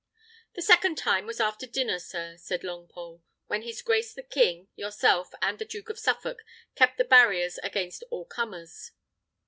"The 0.55 0.63
second 0.63 0.97
time 0.97 1.27
was 1.27 1.39
after 1.39 1.67
dinner, 1.67 1.99
sir," 1.99 2.35
said 2.35 2.63
Longpole, 2.63 3.21
"when 3.45 3.61
his 3.61 3.83
grace 3.83 4.15
the 4.15 4.23
king, 4.23 4.67
yourself, 4.75 5.29
and 5.43 5.59
the 5.59 5.63
Duke 5.65 5.91
of 5.91 5.99
Suffolk 5.99 6.39
kept 6.73 6.97
the 6.97 7.03
barriers 7.05 7.59
against 7.59 8.03
all 8.09 8.25
comers." 8.25 8.93